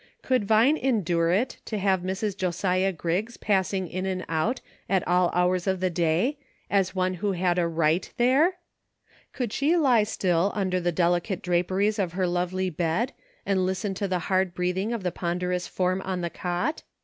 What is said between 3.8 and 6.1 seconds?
in and out at all hours of the